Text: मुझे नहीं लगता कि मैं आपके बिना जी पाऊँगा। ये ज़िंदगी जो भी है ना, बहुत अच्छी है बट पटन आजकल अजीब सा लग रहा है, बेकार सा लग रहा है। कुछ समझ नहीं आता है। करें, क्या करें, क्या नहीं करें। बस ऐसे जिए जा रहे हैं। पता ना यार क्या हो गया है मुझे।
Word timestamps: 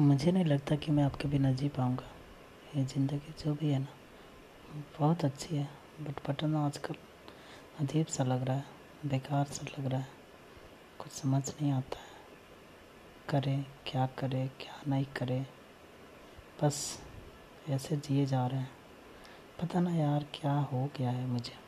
मुझे 0.00 0.32
नहीं 0.32 0.44
लगता 0.44 0.76
कि 0.76 0.92
मैं 0.92 1.04
आपके 1.04 1.28
बिना 1.28 1.52
जी 1.52 1.68
पाऊँगा। 1.68 2.04
ये 2.76 2.84
ज़िंदगी 2.84 3.32
जो 3.44 3.54
भी 3.54 3.68
है 3.68 3.78
ना, 3.78 3.86
बहुत 4.98 5.24
अच्छी 5.24 5.56
है 5.56 5.68
बट 6.00 6.18
पटन 6.18 6.54
आजकल 6.54 6.94
अजीब 7.80 8.06
सा 8.06 8.24
लग 8.24 8.44
रहा 8.44 8.56
है, 8.56 8.64
बेकार 9.06 9.44
सा 9.44 9.64
लग 9.64 9.86
रहा 9.86 10.00
है। 10.00 10.08
कुछ 10.98 11.12
समझ 11.12 11.48
नहीं 11.48 11.72
आता 11.72 11.98
है। 11.98 12.06
करें, 13.28 13.64
क्या 13.86 14.06
करें, 14.06 14.48
क्या 14.48 14.82
नहीं 14.88 15.06
करें। 15.16 15.46
बस 16.62 16.98
ऐसे 17.68 17.96
जिए 17.96 18.26
जा 18.26 18.46
रहे 18.46 18.60
हैं। 18.60 18.70
पता 19.62 19.80
ना 19.80 19.90
यार 19.90 20.26
क्या 20.34 20.52
हो 20.52 20.90
गया 20.98 21.10
है 21.10 21.26
मुझे। 21.26 21.67